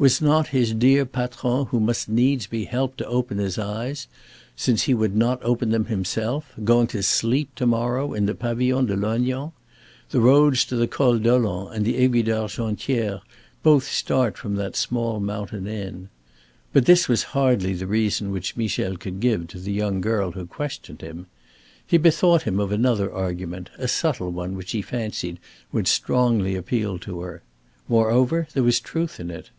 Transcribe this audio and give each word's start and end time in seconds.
Was 0.00 0.22
not 0.22 0.50
his 0.54 0.72
dear 0.74 1.04
patron 1.04 1.66
who 1.66 1.80
must 1.80 2.08
needs 2.08 2.46
be 2.46 2.66
helped 2.66 2.98
to 2.98 3.06
open 3.06 3.38
his 3.38 3.58
eyes, 3.58 4.06
since 4.54 4.84
he 4.84 4.94
would 4.94 5.16
not 5.16 5.42
open 5.42 5.70
them 5.70 5.86
himself, 5.86 6.52
going 6.62 6.86
to 6.86 7.02
sleep 7.02 7.52
to 7.56 7.66
morrow 7.66 8.14
in 8.14 8.24
the 8.26 8.34
Pavillon 8.36 8.86
de 8.86 8.94
Lognan? 8.94 9.50
The 10.10 10.20
roads 10.20 10.64
to 10.66 10.76
the 10.76 10.86
Col 10.86 11.18
Dolent 11.18 11.74
and 11.74 11.84
the 11.84 11.96
Aiguille 11.98 12.26
d'Argentière 12.26 13.22
both 13.64 13.88
start 13.90 14.38
from 14.38 14.54
that 14.54 14.76
small 14.76 15.18
mountain 15.18 15.66
inn. 15.66 16.10
But 16.72 16.86
this 16.86 17.08
was 17.08 17.24
hardly 17.34 17.72
the 17.74 17.88
reason 17.88 18.30
which 18.30 18.56
Michel 18.56 18.96
could 18.96 19.18
give 19.18 19.48
to 19.48 19.58
the 19.58 19.72
young 19.72 20.00
girl 20.00 20.30
who 20.30 20.46
questioned 20.46 21.00
him. 21.00 21.26
He 21.84 21.98
bethought 21.98 22.42
him 22.44 22.60
of 22.60 22.70
another 22.70 23.12
argument, 23.12 23.70
a 23.76 23.88
subtle 23.88 24.30
one 24.30 24.54
which 24.54 24.70
he 24.70 24.80
fancied 24.80 25.40
would 25.72 25.88
strongly 25.88 26.54
appeal 26.54 27.00
to 27.00 27.18
her. 27.22 27.42
Moreover, 27.88 28.46
there 28.54 28.62
was 28.62 28.78
truth 28.78 29.18
in 29.18 29.28
it. 29.32 29.50